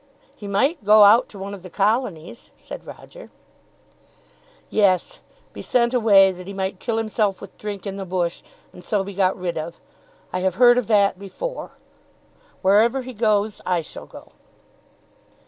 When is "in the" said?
7.85-8.03